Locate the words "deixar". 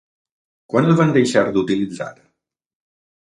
1.17-1.43